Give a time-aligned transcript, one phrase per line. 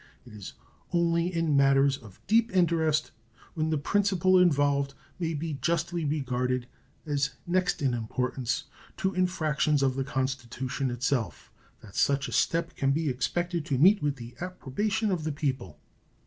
[0.25, 0.53] It is
[0.91, 3.11] only in matters of deep interest,
[3.53, 6.65] when the principle involved may be justly regarded
[7.05, 8.63] as next in importance
[8.97, 11.51] to infractions of the Constitution itself,
[11.81, 15.79] that such a step can be expected to meet with the approbation of the people.